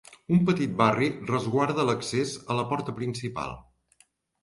Un 0.37 0.45
petit 0.45 0.71
barri 0.79 1.09
resguarda 1.33 1.87
l'accés 1.91 2.35
a 2.55 2.61
la 2.63 2.67
porta 2.75 2.99
principal. 3.01 3.59